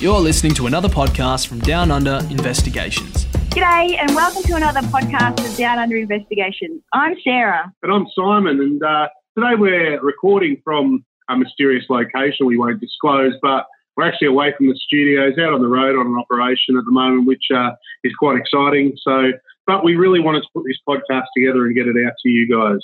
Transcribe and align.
You're 0.00 0.18
listening 0.18 0.54
to 0.54 0.66
another 0.66 0.88
podcast 0.88 1.46
from 1.46 1.58
Down 1.58 1.90
Under 1.90 2.20
Investigations. 2.30 3.26
G'day, 3.50 3.98
and 4.00 4.14
welcome 4.14 4.42
to 4.44 4.54
another 4.54 4.80
podcast 4.80 5.46
of 5.46 5.54
Down 5.58 5.78
Under 5.78 5.98
Investigations. 5.98 6.80
I'm 6.94 7.16
Sarah. 7.22 7.70
And 7.82 7.92
I'm 7.92 8.06
Simon, 8.16 8.62
and 8.62 8.82
uh, 8.82 9.08
today 9.36 9.56
we're 9.58 10.00
recording 10.00 10.56
from 10.64 11.04
a 11.28 11.36
mysterious 11.36 11.84
location 11.90 12.46
we 12.46 12.56
won't 12.56 12.80
disclose, 12.80 13.34
but 13.42 13.66
we're 13.94 14.08
actually 14.08 14.28
away 14.28 14.54
from 14.56 14.68
the 14.68 14.74
studios, 14.86 15.34
out 15.38 15.52
on 15.52 15.60
the 15.60 15.68
road 15.68 16.00
on 16.00 16.06
an 16.06 16.16
operation 16.16 16.78
at 16.78 16.86
the 16.86 16.92
moment, 16.92 17.26
which 17.26 17.44
uh, 17.54 17.72
is 18.02 18.14
quite 18.14 18.38
exciting. 18.38 18.96
So, 19.02 19.32
but 19.66 19.84
we 19.84 19.96
really 19.96 20.20
wanted 20.20 20.40
to 20.44 20.48
put 20.54 20.64
this 20.64 20.78
podcast 20.88 21.26
together 21.36 21.66
and 21.66 21.74
get 21.74 21.86
it 21.86 21.96
out 22.06 22.14
to 22.22 22.28
you 22.30 22.48
guys. 22.48 22.80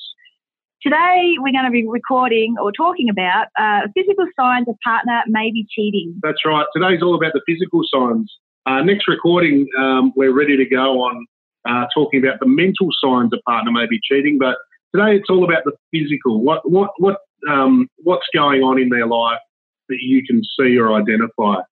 Today, 0.87 1.35
we're 1.41 1.51
going 1.51 1.65
to 1.65 1.73
be 1.73 1.85
recording 1.85 2.55
or 2.63 2.71
talking 2.71 3.09
about 3.09 3.49
uh, 3.59 3.89
physical 3.93 4.25
signs 4.39 4.69
a 4.69 4.75
partner 4.85 5.21
may 5.27 5.51
be 5.51 5.67
cheating. 5.69 6.15
That's 6.23 6.45
right. 6.45 6.65
Today's 6.73 7.03
all 7.03 7.17
about 7.17 7.33
the 7.33 7.41
physical 7.45 7.81
signs. 7.93 8.33
Uh, 8.67 8.83
next 8.83 9.09
recording, 9.09 9.67
um, 9.77 10.13
we're 10.15 10.33
ready 10.33 10.57
to 10.57 10.65
go 10.65 11.01
on 11.01 11.27
uh, 11.69 11.87
talking 11.93 12.25
about 12.25 12.39
the 12.39 12.47
mental 12.47 12.87
signs 13.03 13.33
a 13.35 13.51
partner 13.51 13.73
may 13.73 13.87
be 13.91 13.99
cheating. 14.01 14.39
But 14.39 14.59
today, 14.95 15.17
it's 15.17 15.29
all 15.29 15.43
about 15.43 15.65
the 15.65 15.73
physical. 15.93 16.41
What 16.41 16.71
what 16.71 16.91
what 16.99 17.17
um, 17.51 17.89
what's 18.05 18.27
going 18.33 18.63
on 18.63 18.81
in 18.81 18.89
their 18.89 19.09
life 19.09 19.41
that 19.89 19.99
you 20.01 20.23
can 20.25 20.41
see 20.57 20.79
or 20.79 20.93
identify. 20.93 21.63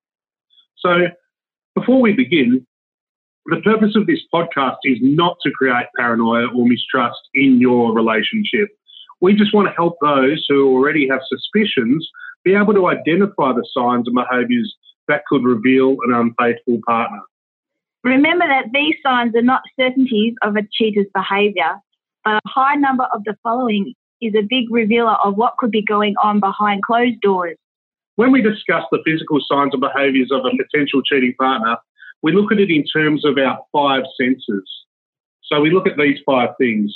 So, 0.79 1.07
before 1.77 2.01
we 2.01 2.15
begin, 2.15 2.67
the 3.47 3.61
purpose 3.61 3.95
of 3.95 4.09
this 4.09 4.23
podcast 4.35 4.79
is 4.83 4.99
not 5.03 5.37
to 5.45 5.53
create 5.53 5.87
paranoia 5.97 6.49
or 6.49 6.67
mistrust 6.67 7.21
in 7.33 7.61
your 7.61 7.95
relationship. 7.95 8.71
We 9.25 9.35
just 9.35 9.55
want 9.55 9.69
to 9.69 9.75
help 9.75 9.97
those 10.03 10.45
who 10.51 10.69
already 10.69 11.09
have 11.09 11.21
suspicions 11.27 12.07
be 12.45 12.55
able 12.55 12.75
to 12.75 12.89
identify 12.89 13.55
the 13.55 13.67
signs 13.75 14.07
and 14.07 14.15
behaviours 14.15 14.77
that 15.09 15.23
could 15.27 15.45
reveal 15.45 15.97
an 16.07 16.13
unfaithful 16.13 16.79
partner. 16.87 17.23
Remember 18.03 18.47
that 18.47 18.67
these 18.75 18.97
signs 19.03 19.35
are 19.35 19.41
not 19.41 19.63
certainties 19.81 20.35
of 20.43 20.57
a 20.57 20.69
cheater's 20.71 21.07
behaviour, 21.15 21.81
but 22.23 22.35
a 22.35 22.41
high 22.47 22.75
number 22.75 23.05
of 23.15 23.25
the 23.25 23.35
following 23.43 23.95
is 24.21 24.35
a 24.35 24.43
big 24.43 24.71
revealer 24.71 25.17
of 25.25 25.37
what 25.37 25.57
could 25.57 25.71
be 25.71 25.83
going 25.83 26.15
on 26.23 26.39
behind 26.39 26.83
closed 26.83 27.19
doors. 27.23 27.57
When 28.17 28.31
we 28.31 28.43
discuss 28.43 28.85
the 28.93 29.01
physical 29.07 29.41
signs 29.51 29.73
and 29.73 29.81
behaviours 29.81 30.29
of 30.33 30.45
a 30.45 30.51
potential 30.51 31.01
cheating 31.01 31.33
partner, 31.39 31.79
we 32.21 32.33
look 32.33 32.53
at 32.53 32.59
it 32.59 32.69
in 32.69 32.85
terms 32.85 33.25
of 33.25 33.39
our 33.39 33.59
five 33.73 34.03
senses. 34.21 34.69
So 35.45 35.63
we 35.63 35.71
look 35.71 35.87
at 35.87 35.97
these 35.97 36.19
five 36.27 36.51
things 36.59 36.95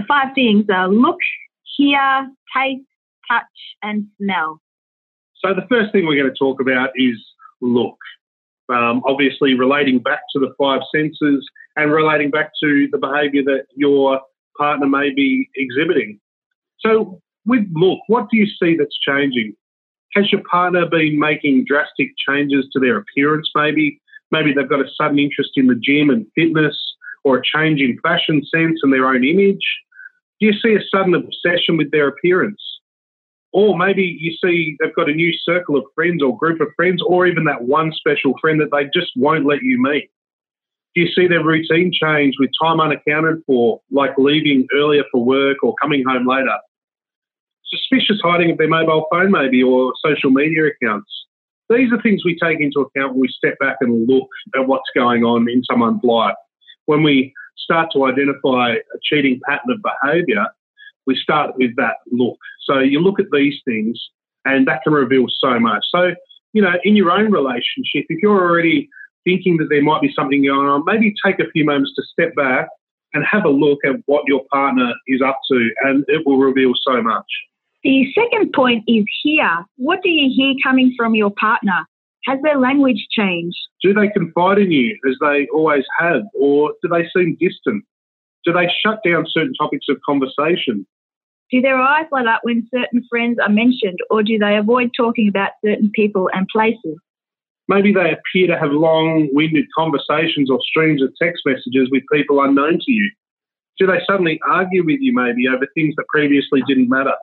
the 0.00 0.06
five 0.06 0.34
things 0.34 0.66
are 0.72 0.88
look, 0.88 1.18
hear, 1.76 2.28
taste, 2.56 2.86
touch, 3.30 3.44
and 3.82 4.06
smell. 4.20 4.60
So 5.44 5.54
the 5.54 5.66
first 5.68 5.92
thing 5.92 6.06
we're 6.06 6.20
going 6.20 6.32
to 6.32 6.38
talk 6.38 6.60
about 6.60 6.90
is 6.96 7.16
look. 7.60 7.96
Um, 8.68 9.02
obviously, 9.04 9.54
relating 9.54 9.98
back 9.98 10.20
to 10.32 10.38
the 10.38 10.54
five 10.58 10.80
senses 10.94 11.44
and 11.76 11.90
relating 11.90 12.30
back 12.30 12.52
to 12.62 12.88
the 12.92 12.98
behaviour 12.98 13.42
that 13.44 13.66
your 13.74 14.20
partner 14.56 14.86
may 14.86 15.12
be 15.12 15.48
exhibiting. 15.56 16.20
So, 16.78 17.20
with 17.46 17.64
look, 17.72 17.98
what 18.06 18.28
do 18.30 18.36
you 18.36 18.46
see 18.46 18.76
that's 18.76 18.96
changing? 19.06 19.54
Has 20.14 20.30
your 20.30 20.42
partner 20.50 20.86
been 20.86 21.18
making 21.18 21.64
drastic 21.66 22.10
changes 22.28 22.68
to 22.72 22.80
their 22.80 22.98
appearance? 22.98 23.50
Maybe, 23.54 24.00
maybe 24.30 24.52
they've 24.52 24.68
got 24.68 24.80
a 24.80 24.88
sudden 24.96 25.18
interest 25.18 25.50
in 25.56 25.66
the 25.66 25.74
gym 25.74 26.10
and 26.10 26.26
fitness 26.34 26.76
or 27.24 27.38
a 27.38 27.42
change 27.42 27.80
in 27.80 27.98
fashion 28.02 28.42
sense 28.44 28.80
and 28.82 28.92
their 28.92 29.06
own 29.06 29.24
image? 29.24 29.64
Do 30.40 30.46
you 30.46 30.52
see 30.54 30.74
a 30.74 30.80
sudden 30.96 31.14
obsession 31.14 31.76
with 31.76 31.90
their 31.90 32.08
appearance? 32.08 32.60
Or 33.52 33.76
maybe 33.76 34.16
you 34.18 34.32
see 34.42 34.76
they've 34.80 34.94
got 34.94 35.10
a 35.10 35.14
new 35.14 35.32
circle 35.42 35.76
of 35.76 35.84
friends 35.94 36.22
or 36.22 36.36
group 36.38 36.60
of 36.60 36.68
friends, 36.76 37.02
or 37.04 37.26
even 37.26 37.44
that 37.44 37.62
one 37.62 37.92
special 37.92 38.34
friend 38.40 38.60
that 38.60 38.70
they 38.72 38.84
just 38.98 39.12
won't 39.16 39.44
let 39.44 39.62
you 39.62 39.80
meet. 39.82 40.08
Do 40.94 41.02
you 41.02 41.08
see 41.12 41.26
their 41.26 41.44
routine 41.44 41.92
change 41.92 42.34
with 42.38 42.50
time 42.60 42.80
unaccounted 42.80 43.42
for, 43.46 43.80
like 43.90 44.12
leaving 44.18 44.66
earlier 44.72 45.04
for 45.12 45.24
work 45.24 45.58
or 45.62 45.74
coming 45.80 46.04
home 46.06 46.26
later? 46.26 46.56
Suspicious 47.66 48.20
hiding 48.22 48.52
of 48.52 48.58
their 48.58 48.68
mobile 48.68 49.06
phone, 49.10 49.30
maybe, 49.30 49.62
or 49.62 49.92
social 50.04 50.30
media 50.30 50.66
accounts. 50.66 51.10
These 51.68 51.92
are 51.92 52.02
things 52.02 52.24
we 52.24 52.36
take 52.42 52.60
into 52.60 52.80
account 52.80 53.12
when 53.12 53.20
we 53.20 53.28
step 53.28 53.56
back 53.60 53.76
and 53.80 54.08
look 54.08 54.28
at 54.56 54.66
what's 54.66 54.90
going 54.94 55.22
on 55.22 55.48
in 55.48 55.62
someone's 55.64 56.02
life 56.02 56.34
when 56.86 57.04
we 57.04 57.32
start 57.56 57.90
to 57.92 58.04
identify 58.06 58.72
a 58.72 58.98
cheating 59.02 59.40
pattern 59.46 59.70
of 59.72 59.82
behaviour, 59.82 60.46
we 61.06 61.16
start 61.16 61.56
with 61.56 61.74
that 61.76 61.96
look. 62.10 62.38
So 62.64 62.78
you 62.78 63.00
look 63.00 63.20
at 63.20 63.26
these 63.32 63.56
things, 63.64 64.00
and 64.44 64.66
that 64.68 64.82
can 64.82 64.92
reveal 64.92 65.26
so 65.40 65.58
much. 65.58 65.84
So, 65.94 66.14
you 66.52 66.62
know, 66.62 66.72
in 66.84 66.96
your 66.96 67.10
own 67.10 67.30
relationship, 67.30 68.06
if 68.08 68.22
you're 68.22 68.40
already 68.40 68.88
thinking 69.24 69.56
that 69.58 69.68
there 69.70 69.82
might 69.82 70.00
be 70.00 70.12
something 70.14 70.44
going 70.44 70.68
on, 70.68 70.84
maybe 70.84 71.14
take 71.24 71.38
a 71.40 71.50
few 71.52 71.64
moments 71.64 71.92
to 71.96 72.02
step 72.10 72.34
back 72.34 72.68
and 73.12 73.24
have 73.24 73.44
a 73.44 73.50
look 73.50 73.78
at 73.84 73.96
what 74.06 74.22
your 74.26 74.42
partner 74.52 74.92
is 75.08 75.20
up 75.20 75.38
to, 75.50 75.70
and 75.82 76.04
it 76.08 76.26
will 76.26 76.38
reveal 76.38 76.72
so 76.86 77.02
much. 77.02 77.26
The 77.82 78.06
second 78.14 78.52
point 78.52 78.84
is 78.86 79.04
hear. 79.22 79.64
What 79.76 80.02
do 80.02 80.10
you 80.10 80.30
hear 80.34 80.54
coming 80.62 80.94
from 80.96 81.14
your 81.14 81.30
partner? 81.30 81.86
Has 82.26 82.38
their 82.42 82.58
language 82.58 83.06
changed? 83.10 83.56
Do 83.82 83.94
they 83.94 84.08
confide 84.08 84.58
in 84.58 84.70
you 84.70 84.98
as 85.08 85.16
they 85.20 85.46
always 85.52 85.84
have, 85.98 86.22
or 86.34 86.72
do 86.82 86.88
they 86.88 87.08
seem 87.16 87.36
distant? 87.40 87.84
Do 88.44 88.52
they 88.52 88.68
shut 88.84 89.00
down 89.04 89.24
certain 89.28 89.54
topics 89.54 89.86
of 89.88 89.96
conversation? 90.04 90.86
Do 91.50 91.60
their 91.60 91.78
eyes 91.78 92.06
light 92.12 92.26
up 92.26 92.40
when 92.42 92.68
certain 92.72 93.04
friends 93.08 93.38
are 93.42 93.48
mentioned, 93.48 93.98
or 94.10 94.22
do 94.22 94.38
they 94.38 94.56
avoid 94.56 94.90
talking 94.96 95.28
about 95.28 95.50
certain 95.64 95.90
people 95.94 96.30
and 96.32 96.46
places? 96.48 96.98
Maybe 97.68 97.92
they 97.92 98.12
appear 98.12 98.46
to 98.48 98.58
have 98.58 98.70
long 98.72 99.28
winded 99.32 99.66
conversations 99.76 100.50
or 100.50 100.58
streams 100.62 101.02
of 101.02 101.12
text 101.20 101.42
messages 101.46 101.88
with 101.90 102.02
people 102.12 102.42
unknown 102.42 102.78
to 102.80 102.92
you. 102.92 103.10
Do 103.78 103.86
they 103.86 104.00
suddenly 104.06 104.38
argue 104.46 104.84
with 104.84 104.98
you, 105.00 105.12
maybe, 105.14 105.48
over 105.48 105.66
things 105.74 105.94
that 105.96 106.06
previously 106.08 106.62
didn't 106.68 106.88
matter? 106.88 107.14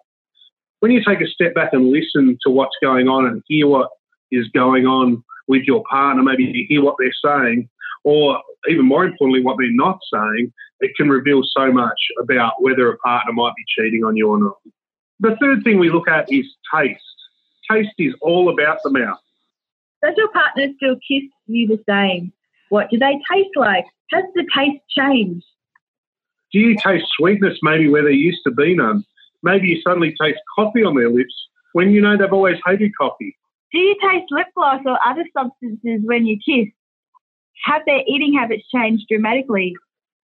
When 0.80 0.91
you 0.91 1.03
take 1.03 1.22
a 1.22 1.28
step 1.28 1.53
back 1.53 1.74
and 1.74 1.91
listen 1.91 2.38
to 2.46 2.50
what's 2.50 2.75
going 2.81 3.07
on 3.07 3.25
and 3.25 3.44
hear 3.47 3.68
what 3.68 3.90
is 4.31 4.47
going 4.53 4.85
on 4.85 5.23
with 5.47 5.63
your 5.63 5.83
partner, 5.89 6.23
maybe 6.23 6.43
you 6.43 6.65
hear 6.67 6.83
what 6.83 6.95
they're 6.99 7.11
saying, 7.23 7.69
or 8.03 8.41
even 8.69 8.85
more 8.85 9.05
importantly, 9.05 9.41
what 9.43 9.57
they're 9.57 9.71
not 9.71 9.99
saying, 10.13 10.51
it 10.79 10.91
can 10.95 11.09
reveal 11.09 11.41
so 11.55 11.71
much 11.71 11.99
about 12.21 12.53
whether 12.59 12.89
a 12.89 12.97
partner 12.97 13.33
might 13.33 13.53
be 13.55 13.63
cheating 13.67 14.03
on 14.03 14.15
you 14.15 14.29
or 14.29 14.39
not. 14.39 14.57
The 15.19 15.35
third 15.41 15.63
thing 15.63 15.79
we 15.79 15.89
look 15.89 16.07
at 16.07 16.31
is 16.31 16.45
taste. 16.73 17.01
Taste 17.69 17.93
is 17.97 18.13
all 18.21 18.49
about 18.49 18.77
the 18.83 18.91
mouth. 18.91 19.17
Does 20.03 20.13
your 20.15 20.29
partner 20.29 20.67
still 20.75 20.95
kiss 20.95 21.23
you 21.47 21.67
the 21.67 21.83
same? 21.89 22.31
What 22.69 22.89
do 22.91 22.99
they 22.99 23.19
taste 23.31 23.55
like? 23.55 23.85
Has 24.11 24.23
the 24.35 24.45
taste 24.55 24.83
changed? 24.89 25.45
Do 26.53 26.59
you 26.59 26.77
taste 26.77 27.05
sweetness 27.17 27.57
maybe 27.61 27.89
where 27.89 28.03
there 28.03 28.11
used 28.11 28.41
to 28.45 28.51
be 28.51 28.75
none? 28.75 29.03
Maybe 29.44 29.67
you 29.67 29.81
suddenly 29.81 30.15
taste 30.21 30.39
coffee 30.55 30.83
on 30.83 30.95
their 30.95 31.09
lips 31.09 31.33
when 31.73 31.89
you 31.91 32.01
know 32.01 32.17
they've 32.17 32.31
always 32.31 32.57
hated 32.65 32.91
coffee. 32.99 33.35
Do 33.72 33.79
you 33.79 33.95
taste 34.01 34.31
lip 34.31 34.47
gloss 34.55 34.81
or 34.85 34.97
other 35.05 35.25
substances 35.38 36.01
when 36.03 36.25
you 36.25 36.38
kiss? 36.38 36.72
Have 37.66 37.81
their 37.85 38.01
eating 38.07 38.38
habits 38.39 38.63
changed 38.73 39.05
dramatically? 39.09 39.73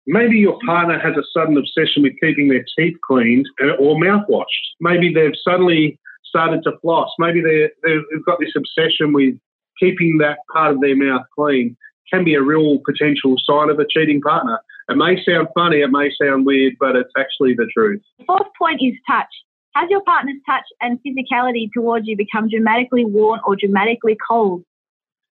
Maybe 0.05 0.37
your 0.37 0.59
partner 0.65 0.99
has 0.99 1.15
a 1.17 1.23
sudden 1.33 1.57
obsession 1.57 2.03
with 2.03 2.13
keeping 2.21 2.49
their 2.49 2.65
teeth 2.77 2.97
cleaned 3.05 3.47
uh, 3.61 3.71
or 3.79 3.95
mouthwashed. 3.95 4.45
Maybe 4.79 5.13
they've 5.13 5.35
suddenly 5.43 5.99
started 6.25 6.63
to 6.63 6.73
floss. 6.81 7.09
Maybe 7.19 7.41
they 7.41 7.69
have 7.89 8.25
got 8.25 8.39
this 8.39 8.53
obsession 8.55 9.13
with 9.13 9.35
keeping 9.79 10.17
that 10.19 10.39
part 10.51 10.73
of 10.73 10.81
their 10.81 10.95
mouth 10.95 11.25
clean. 11.35 11.77
Can 12.11 12.23
be 12.23 12.35
a 12.35 12.41
real 12.41 12.79
potential 12.85 13.35
sign 13.43 13.69
of 13.69 13.79
a 13.79 13.85
cheating 13.89 14.21
partner. 14.21 14.59
It 14.89 14.97
may 14.97 15.23
sound 15.23 15.47
funny, 15.55 15.81
it 15.81 15.89
may 15.89 16.11
sound 16.21 16.45
weird, 16.45 16.73
but 16.79 16.95
it's 16.95 17.11
actually 17.17 17.53
the 17.55 17.67
truth. 17.75 18.01
The 18.19 18.25
fourth 18.25 18.47
point 18.59 18.81
is 18.83 18.93
touch. 19.07 19.33
Has 19.75 19.89
your 19.89 20.01
partner's 20.03 20.37
touch 20.47 20.65
and 20.81 20.99
physicality 20.99 21.67
towards 21.73 22.07
you 22.07 22.15
become 22.15 22.47
dramatically 22.47 23.05
warm 23.05 23.39
or 23.45 23.55
dramatically 23.55 24.15
cold? 24.27 24.63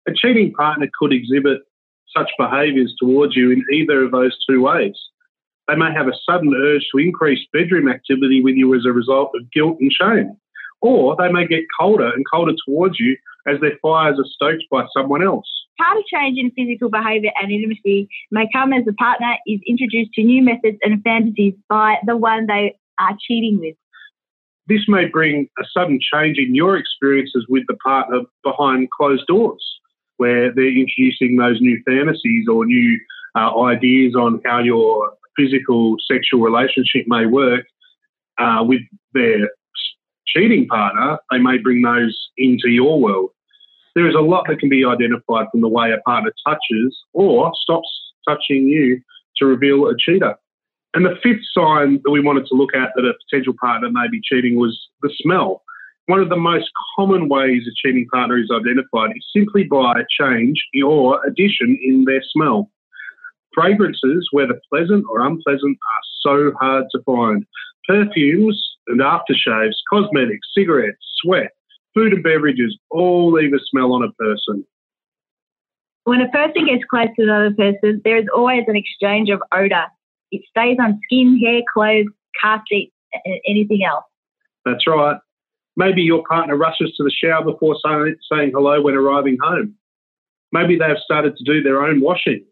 A 0.08 0.12
cheating 0.14 0.52
partner 0.54 0.88
could 1.00 1.14
exhibit 1.14 1.60
such 2.16 2.30
behaviours 2.38 2.94
towards 3.00 3.36
you 3.36 3.52
in 3.52 3.64
either 3.74 4.04
of 4.04 4.12
those 4.12 4.38
two 4.48 4.62
ways. 4.62 4.96
They 5.68 5.76
may 5.76 5.92
have 5.94 6.08
a 6.08 6.14
sudden 6.30 6.54
urge 6.54 6.86
to 6.94 7.02
increase 7.02 7.40
bedroom 7.54 7.88
activity 7.88 8.42
with 8.44 8.56
you 8.56 8.76
as 8.76 8.86
a 8.86 8.92
result 8.92 9.32
of 9.36 9.50
guilt 9.52 9.78
and 9.80 9.92
shame, 9.92 10.38
or 10.82 11.16
they 11.18 11.32
may 11.32 11.48
get 11.48 11.64
colder 11.80 12.12
and 12.14 12.24
colder 12.32 12.54
towards 12.68 13.00
you 13.00 13.18
as 13.48 13.60
their 13.62 13.78
fires 13.82 14.20
are 14.20 14.26
stoked 14.26 14.66
by 14.70 14.86
someone 14.96 15.24
else. 15.24 15.48
Part 15.80 15.98
of 15.98 16.06
change 16.06 16.38
in 16.38 16.52
physical 16.52 16.90
behaviour 16.90 17.32
and 17.42 17.52
intimacy 17.52 18.10
may 18.32 18.48
come 18.54 18.74
as 18.74 18.86
the 18.86 18.94
partner 18.94 19.36
is 19.48 19.60
introduced 19.66 20.12
to 20.14 20.24
new 20.24 20.44
methods 20.44 20.78
and 20.84 21.02
fantasies 21.04 21.54
by 21.70 21.96
the 22.06 22.18
one 22.18 22.48
they 22.48 22.78
are 23.00 23.16
cheating 23.28 23.60
with. 23.60 23.76
This 24.68 24.82
may 24.88 25.06
bring 25.06 25.48
a 25.60 25.64
sudden 25.72 26.00
change 26.02 26.38
in 26.38 26.56
your 26.56 26.78
experiences 26.78 27.46
with 27.48 27.64
the 27.68 27.76
partner 27.76 28.22
behind 28.44 28.90
closed 28.90 29.28
doors, 29.28 29.64
where 30.18 30.52
they're 30.54 30.76
introducing 30.76 31.38
those 31.38 31.62
new 31.62 31.82
fantasies 31.86 32.48
or 32.52 32.66
new 32.66 33.00
uh, 33.36 33.62
ideas 33.64 34.16
on 34.16 34.42
how 34.46 34.60
your 34.60 35.14
physical 35.38 35.98
sexual 36.12 36.42
relationship 36.42 37.06
may 37.08 37.26
work 37.26 37.66
uh, 38.40 38.64
with 38.66 38.82
their 39.14 39.50
cheating 40.26 40.68
partner. 40.68 41.20
They 41.32 41.38
may 41.38 41.58
bring 41.58 41.82
those 41.82 42.18
into 42.38 42.70
your 42.70 43.00
world. 43.00 43.30
There 43.94 44.08
is 44.08 44.16
a 44.16 44.20
lot 44.20 44.46
that 44.50 44.60
can 44.60 44.70
be 44.70 44.84
identified 44.84 45.48
from 45.52 45.62
the 45.62 45.70
way 45.70 45.92
a 45.92 46.02
partner 46.10 46.34
touches 46.46 46.98
or 47.14 47.52
stops 47.62 47.88
touching 48.28 48.68
you 48.68 49.00
to 49.38 49.46
reveal 49.46 49.88
a 49.88 49.96
cheater. 49.98 50.36
And 50.96 51.06
the 51.06 51.20
fifth 51.22 51.44
sign 51.54 52.00
that 52.04 52.10
we 52.10 52.22
wanted 52.22 52.46
to 52.48 52.56
look 52.56 52.74
at 52.74 52.90
that 52.96 53.04
a 53.04 53.14
potential 53.30 53.54
partner 53.60 53.90
may 53.92 54.08
be 54.10 54.22
cheating 54.24 54.56
was 54.56 54.80
the 55.02 55.14
smell. 55.22 55.62
One 56.06 56.22
of 56.22 56.30
the 56.30 56.38
most 56.38 56.70
common 56.96 57.28
ways 57.28 57.64
a 57.68 57.74
cheating 57.76 58.08
partner 58.14 58.38
is 58.38 58.50
identified 58.50 59.12
is 59.16 59.26
simply 59.36 59.66
by 59.66 60.00
a 60.00 60.24
change 60.24 60.64
or 60.86 61.20
addition 61.26 61.78
in 61.84 62.06
their 62.06 62.24
smell. 62.32 62.72
Fragrances, 63.54 64.30
whether 64.32 64.60
pleasant 64.72 65.06
or 65.10 65.20
unpleasant, 65.20 65.78
are 65.78 66.02
so 66.22 66.54
hard 66.62 66.86
to 66.92 67.04
find. 67.04 67.46
Perfumes 67.88 68.62
and 68.88 69.02
aftershaves, 69.02 69.76
cosmetics, 69.92 70.48
cigarettes, 70.56 70.98
sweat, 71.22 71.52
food 71.94 72.14
and 72.14 72.24
beverages 72.24 72.78
all 72.90 73.34
leave 73.34 73.54
a 73.54 73.60
smell 73.70 73.94
on 73.94 74.04
a 74.04 74.12
person. 74.14 74.66
When 76.06 76.22
a 76.22 76.30
person 76.30 76.68
gets 76.68 76.84
close 76.90 77.08
to 77.18 77.24
another 77.24 77.54
person, 77.54 78.02
there 78.06 78.18
is 78.18 78.26
always 78.34 78.64
an 78.68 78.76
exchange 78.76 79.30
of 79.30 79.42
odour. 79.52 79.88
It 80.36 80.42
stays 80.50 80.78
on 80.82 81.00
skin, 81.06 81.40
hair, 81.40 81.62
clothes, 81.74 82.12
car 82.42 82.62
seats, 82.70 82.94
anything 83.48 83.84
else. 83.88 84.04
That's 84.66 84.86
right. 84.88 85.18
Maybe 85.78 86.02
your 86.02 86.24
partner 86.28 86.58
rushes 86.58 86.94
to 86.98 87.04
the 87.04 87.12
shower 87.12 87.44
before 87.44 87.76
saying 87.84 88.52
hello 88.54 88.82
when 88.82 88.96
arriving 88.96 89.38
home. 89.42 89.76
Maybe 90.52 90.78
they've 90.78 90.98
started 91.04 91.36
to 91.38 91.44
do 91.44 91.62
their 91.62 91.84
own 91.84 92.02
washing. 92.02 92.46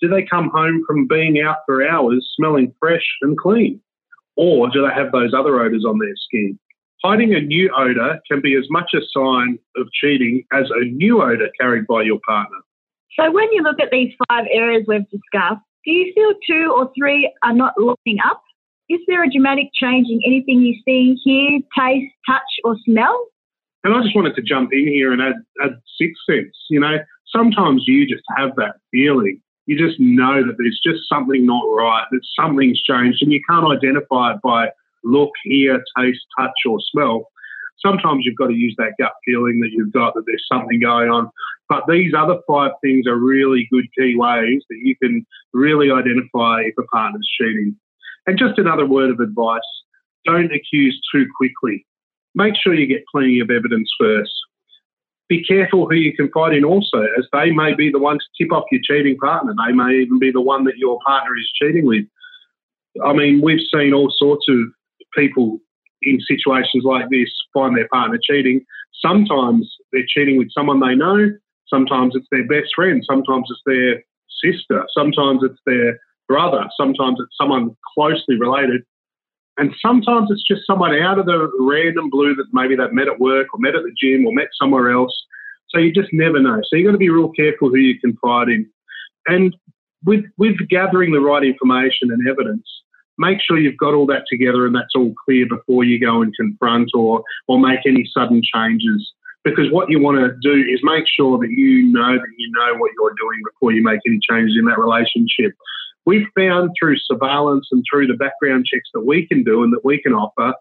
Do 0.00 0.08
they 0.08 0.24
come 0.24 0.50
home 0.52 0.82
from 0.86 1.06
being 1.06 1.40
out 1.40 1.58
for 1.64 1.86
hours 1.86 2.30
smelling 2.36 2.74
fresh 2.78 3.04
and 3.22 3.36
clean? 3.38 3.80
Or 4.36 4.68
do 4.68 4.82
they 4.82 4.94
have 4.94 5.12
those 5.12 5.32
other 5.32 5.60
odours 5.60 5.84
on 5.86 5.98
their 5.98 6.14
skin? 6.16 6.58
Hiding 7.02 7.34
a 7.34 7.40
new 7.40 7.70
odour 7.74 8.20
can 8.30 8.40
be 8.40 8.54
as 8.56 8.66
much 8.68 8.92
a 8.94 9.00
sign 9.14 9.58
of 9.76 9.86
cheating 9.92 10.44
as 10.52 10.66
a 10.70 10.84
new 10.84 11.22
odour 11.22 11.48
carried 11.58 11.86
by 11.86 12.02
your 12.02 12.18
partner. 12.26 12.58
So, 13.18 13.30
when 13.30 13.50
you 13.52 13.62
look 13.62 13.80
at 13.80 13.90
these 13.90 14.12
five 14.28 14.44
areas 14.50 14.84
we've 14.86 15.08
discussed, 15.08 15.62
do 15.86 15.92
you 15.92 16.12
feel 16.14 16.32
two 16.46 16.72
or 16.76 16.90
three 16.98 17.32
are 17.42 17.54
not 17.54 17.72
looking 17.78 18.18
up? 18.26 18.42
Is 18.88 19.00
there 19.08 19.24
a 19.24 19.30
dramatic 19.30 19.68
change 19.74 20.08
in 20.10 20.20
anything 20.26 20.60
you 20.60 20.74
see, 20.84 21.16
hear, 21.24 21.60
taste, 21.78 22.12
touch, 22.28 22.42
or 22.64 22.76
smell? 22.84 23.26
And 23.84 23.94
I 23.94 24.02
just 24.02 24.14
wanted 24.14 24.34
to 24.36 24.42
jump 24.42 24.70
in 24.72 24.86
here 24.86 25.12
and 25.12 25.22
add, 25.22 25.36
add 25.62 25.72
sixth 25.98 26.22
sense. 26.28 26.54
You 26.68 26.80
know, 26.80 26.98
sometimes 27.26 27.84
you 27.86 28.06
just 28.06 28.24
have 28.36 28.50
that 28.56 28.74
feeling 28.90 29.40
you 29.66 29.76
just 29.76 29.98
know 29.98 30.46
that 30.46 30.54
there's 30.58 30.80
just 30.82 31.08
something 31.08 31.44
not 31.44 31.64
right, 31.64 32.06
that 32.10 32.20
something's 32.40 32.80
changed, 32.82 33.18
and 33.20 33.32
you 33.32 33.40
can't 33.48 33.66
identify 33.66 34.32
it 34.32 34.40
by 34.42 34.68
look, 35.04 35.30
hear, 35.44 35.82
taste, 35.98 36.20
touch, 36.38 36.54
or 36.68 36.78
smell. 36.92 37.28
Sometimes 37.84 38.24
you've 38.24 38.36
got 38.36 38.48
to 38.48 38.54
use 38.54 38.74
that 38.78 38.94
gut 38.98 39.12
feeling 39.24 39.60
that 39.60 39.70
you've 39.72 39.92
got 39.92 40.14
that 40.14 40.24
there's 40.26 40.44
something 40.50 40.80
going 40.80 41.10
on. 41.10 41.30
But 41.68 41.84
these 41.88 42.12
other 42.16 42.38
five 42.48 42.72
things 42.82 43.06
are 43.06 43.16
really 43.16 43.68
good 43.70 43.86
key 43.98 44.16
ways 44.16 44.62
that 44.70 44.78
you 44.82 44.96
can 45.02 45.26
really 45.52 45.90
identify 45.90 46.62
if 46.62 46.74
a 46.78 46.84
partner's 46.84 47.28
cheating. 47.38 47.76
And 48.26 48.38
just 48.38 48.58
another 48.58 48.86
word 48.86 49.10
of 49.10 49.20
advice 49.20 49.60
don't 50.24 50.52
accuse 50.52 51.00
too 51.12 51.26
quickly. 51.36 51.86
Make 52.34 52.54
sure 52.56 52.74
you 52.74 52.86
get 52.86 53.04
plenty 53.12 53.40
of 53.40 53.50
evidence 53.50 53.90
first 53.98 54.32
be 55.28 55.44
careful 55.44 55.88
who 55.88 55.96
you 55.96 56.14
confide 56.14 56.54
in 56.54 56.64
also, 56.64 57.02
as 57.18 57.26
they 57.32 57.50
may 57.50 57.74
be 57.74 57.90
the 57.90 57.98
ones 57.98 58.22
to 58.24 58.44
tip 58.44 58.52
off 58.52 58.64
your 58.70 58.80
cheating 58.84 59.16
partner. 59.16 59.54
They 59.66 59.72
may 59.72 59.94
even 59.94 60.18
be 60.18 60.30
the 60.30 60.40
one 60.40 60.64
that 60.64 60.78
your 60.78 60.98
partner 61.04 61.36
is 61.36 61.50
cheating 61.60 61.84
with. 61.84 62.04
I 63.04 63.12
mean, 63.12 63.40
we've 63.42 63.66
seen 63.72 63.92
all 63.92 64.12
sorts 64.16 64.46
of 64.48 64.58
people 65.14 65.58
in 66.02 66.20
situations 66.20 66.84
like 66.84 67.08
this 67.10 67.28
find 67.52 67.76
their 67.76 67.88
partner 67.88 68.18
cheating. 68.22 68.64
Sometimes 69.04 69.70
they're 69.92 70.06
cheating 70.08 70.38
with 70.38 70.48
someone 70.52 70.80
they 70.80 70.94
know, 70.94 71.30
sometimes 71.68 72.14
it's 72.14 72.26
their 72.30 72.46
best 72.46 72.72
friend, 72.74 73.02
sometimes 73.04 73.48
it's 73.50 73.62
their 73.66 74.02
sister, 74.42 74.84
sometimes 74.96 75.40
it's 75.42 75.60
their 75.66 75.98
brother, 76.28 76.66
sometimes 76.78 77.18
it's 77.20 77.36
someone 77.40 77.76
closely 77.94 78.38
related. 78.38 78.82
And 79.58 79.74
sometimes 79.80 80.28
it's 80.30 80.44
just 80.46 80.66
someone 80.66 80.94
out 80.94 81.18
of 81.18 81.24
the 81.24 81.50
random 81.60 82.10
blue 82.10 82.34
that 82.34 82.46
maybe 82.52 82.76
they've 82.76 82.92
met 82.92 83.08
at 83.08 83.18
work 83.18 83.46
or 83.54 83.60
met 83.60 83.74
at 83.74 83.82
the 83.82 83.94
gym 83.98 84.26
or 84.26 84.32
met 84.32 84.48
somewhere 84.60 84.90
else. 84.90 85.14
So 85.70 85.78
you 85.78 85.92
just 85.92 86.12
never 86.12 86.40
know. 86.40 86.60
So 86.64 86.76
you've 86.76 86.86
got 86.86 86.92
to 86.92 86.98
be 86.98 87.08
real 87.08 87.30
careful 87.30 87.70
who 87.70 87.78
you 87.78 87.98
confide 87.98 88.48
in. 88.48 88.68
And 89.26 89.56
with, 90.04 90.24
with 90.36 90.56
gathering 90.68 91.12
the 91.12 91.20
right 91.20 91.42
information 91.42 92.12
and 92.12 92.28
evidence, 92.28 92.68
make 93.18 93.38
sure 93.40 93.58
you've 93.58 93.76
got 93.76 93.94
all 93.94 94.06
that 94.06 94.24
together 94.30 94.66
and 94.66 94.74
that's 94.74 94.94
all 94.94 95.12
clear 95.24 95.46
before 95.48 95.84
you 95.84 96.00
go 96.00 96.22
and 96.22 96.34
confront 96.34 96.90
or, 96.94 97.22
or 97.48 97.58
make 97.58 97.80
any 97.86 98.08
sudden 98.12 98.42
changes. 98.54 99.12
Because 99.44 99.70
what 99.70 99.90
you 99.90 100.00
want 100.00 100.18
to 100.18 100.34
do 100.42 100.54
is 100.54 100.80
make 100.82 101.04
sure 101.06 101.38
that 101.38 101.50
you 101.50 101.84
know 101.92 102.14
that 102.14 102.34
you 102.36 102.52
know 102.52 102.78
what 102.78 102.90
you're 102.98 103.10
doing 103.10 103.40
before 103.52 103.72
you 103.72 103.82
make 103.82 104.00
any 104.06 104.18
changes 104.28 104.56
in 104.58 104.64
that 104.66 104.78
relationship. 104.78 105.52
We've 106.04 106.26
found 106.36 106.70
through 106.78 106.96
surveillance 106.98 107.68
and 107.70 107.84
through 107.88 108.08
the 108.08 108.14
background 108.14 108.66
checks 108.66 108.88
that 108.94 109.06
we 109.06 109.26
can 109.26 109.44
do 109.44 109.62
and 109.62 109.72
that 109.72 109.84
we 109.84 110.00
can 110.02 110.14
offer, 110.14 110.54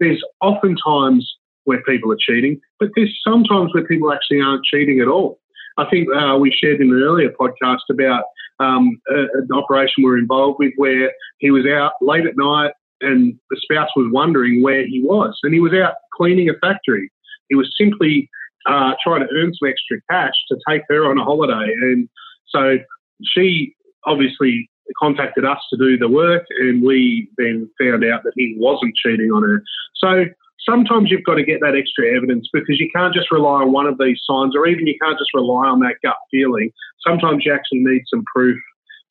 there's 0.00 0.22
often 0.42 0.76
times 0.76 1.30
where 1.64 1.82
people 1.82 2.12
are 2.12 2.18
cheating, 2.18 2.60
but 2.78 2.90
there's 2.94 3.18
sometimes 3.26 3.74
where 3.74 3.86
people 3.86 4.12
actually 4.12 4.40
aren't 4.40 4.64
cheating 4.64 5.00
at 5.00 5.08
all. 5.08 5.38
I 5.78 5.84
think 5.90 6.08
uh, 6.14 6.36
we 6.38 6.50
shared 6.50 6.80
in 6.80 6.88
an 6.88 7.02
earlier 7.02 7.30
podcast 7.30 7.90
about 7.90 8.24
um, 8.58 9.00
an 9.08 9.48
operation 9.52 10.04
we 10.04 10.10
are 10.10 10.18
involved 10.18 10.56
with 10.58 10.72
where 10.76 11.12
he 11.38 11.50
was 11.50 11.66
out 11.66 11.92
late 12.00 12.26
at 12.26 12.36
night 12.36 12.72
and 13.00 13.38
the 13.50 13.60
spouse 13.62 13.90
was 13.96 14.10
wondering 14.12 14.62
where 14.62 14.86
he 14.86 15.02
was. 15.02 15.38
And 15.42 15.52
he 15.52 15.60
was 15.60 15.72
out 15.72 15.94
cleaning 16.14 16.48
a 16.48 16.54
factory. 16.66 17.10
He 17.48 17.54
was 17.54 17.72
simply 17.78 18.28
uh, 18.66 18.94
trying 19.02 19.20
to 19.20 19.32
earn 19.34 19.52
some 19.54 19.68
extra 19.68 19.98
cash 20.10 20.34
to 20.48 20.56
take 20.68 20.82
her 20.88 21.08
on 21.10 21.18
a 21.18 21.24
holiday. 21.24 21.72
And 21.82 22.08
so 22.48 22.78
she 23.22 23.74
obviously 24.06 24.70
contacted 25.00 25.44
us 25.44 25.58
to 25.70 25.76
do 25.76 25.98
the 25.98 26.08
work, 26.08 26.44
and 26.60 26.82
we 26.82 27.28
then 27.36 27.68
found 27.80 28.04
out 28.04 28.22
that 28.22 28.32
he 28.36 28.54
wasn't 28.56 28.94
cheating 28.96 29.30
on 29.30 29.42
her. 29.42 29.62
So 29.96 30.24
sometimes 30.68 31.10
you've 31.10 31.24
got 31.24 31.36
to 31.36 31.44
get 31.44 31.60
that 31.60 31.74
extra 31.76 32.14
evidence 32.14 32.48
because 32.52 32.78
you 32.78 32.90
can't 32.94 33.14
just 33.14 33.30
rely 33.30 33.62
on 33.62 33.72
one 33.72 33.86
of 33.86 33.98
these 33.98 34.20
signs, 34.28 34.54
or 34.56 34.66
even 34.66 34.86
you 34.86 34.96
can't 35.00 35.18
just 35.18 35.30
rely 35.34 35.66
on 35.66 35.80
that 35.80 35.96
gut 36.02 36.16
feeling. 36.30 36.70
Sometimes 37.06 37.44
you 37.44 37.54
actually 37.54 37.80
need 37.80 38.02
some 38.08 38.24
proof. 38.34 38.58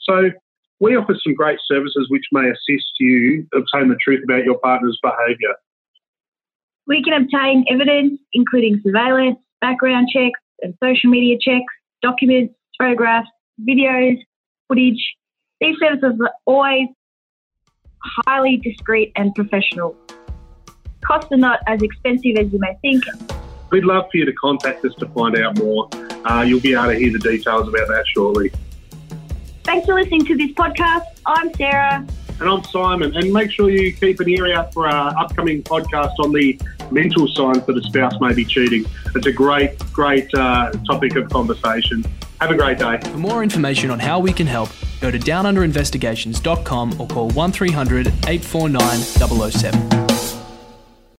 So 0.02 0.30
we 0.80 0.96
offer 0.96 1.16
some 1.24 1.34
great 1.34 1.60
services 1.66 2.08
which 2.10 2.26
may 2.32 2.50
assist 2.50 2.92
you 3.00 3.48
obtain 3.54 3.90
the 3.90 3.98
truth 4.04 4.24
about 4.24 4.44
your 4.44 4.60
partner's 4.60 5.00
behaviour. 5.02 5.56
We 6.88 7.02
can 7.02 7.14
obtain 7.14 7.66
evidence, 7.70 8.20
including 8.34 8.82
surveillance, 8.86 9.40
background 9.62 10.10
checks, 10.14 10.40
and 10.62 10.76
social 10.84 11.10
media 11.10 11.38
checks, 11.42 11.74
documents, 12.02 12.54
photographs, 12.78 13.30
videos, 13.68 14.18
footage, 14.68 15.16
these 15.62 15.76
services 15.80 16.20
are 16.22 16.32
always 16.46 16.90
highly 18.28 18.58
discreet 18.58 19.12
and 19.16 19.34
professional. 19.34 19.96
Costs 21.06 21.32
are 21.32 21.38
not 21.38 21.60
as 21.68 21.82
expensive 21.82 22.38
as 22.38 22.52
you 22.52 22.60
may 22.60 22.76
think. 22.82 23.04
We'd 23.72 23.86
love 23.86 24.06
for 24.12 24.18
you 24.18 24.26
to 24.26 24.34
contact 24.34 24.84
us 24.86 24.96
to 24.96 25.08
find 25.10 25.38
out 25.38 25.58
more. 25.58 25.90
Uh, 26.26 26.44
you'll 26.48 26.60
be 26.60 26.74
able 26.74 26.88
to 26.88 26.96
hear 26.96 27.12
the 27.12 27.20
details 27.20 27.68
about 27.68 27.88
that 27.88 28.06
shortly. 28.08 28.52
Thanks 29.64 29.86
for 29.86 29.96
listening 29.96 30.26
to 30.26 30.38
this 30.38 30.52
podcast. 30.52 31.06
I'm 31.26 31.54
Sarah. 31.56 32.06
And 32.40 32.50
I'm 32.50 32.64
Simon. 32.66 33.16
And 33.16 33.32
make 33.32 33.52
sure 33.52 33.70
you 33.70 33.94
keep 33.94 34.20
an 34.20 34.30
ear 34.30 34.54
out 34.54 34.74
for 34.74 34.88
our 34.88 35.18
upcoming 35.18 35.64
podcast 35.64 36.14
on 36.20 36.34
the 36.34 36.60
mental 36.92 37.28
signs 37.28 37.66
that 37.66 37.78
a 37.78 37.82
spouse 37.84 38.20
may 38.20 38.34
be 38.34 38.46
cheating. 38.46 38.86
It's 39.16 39.26
a 39.26 39.32
great, 39.32 39.80
great 39.94 40.34
uh, 40.34 40.72
topic 40.88 41.16
of 41.16 41.30
conversation. 41.30 42.04
Have 42.42 42.52
a 42.52 42.56
great 42.56 42.78
day. 42.78 43.00
For 43.02 43.18
more 43.18 43.44
information 43.44 43.90
on 43.90 44.00
how 44.00 44.20
we 44.20 44.34
can 44.34 44.48
help, 44.48 44.70
go 45.02 45.10
to 45.10 45.18
downunderinvestigations.com 45.18 47.02
or 47.02 47.08
call 47.08 47.30
1300 47.30 48.08
849 48.08 49.52
007. 49.52 50.05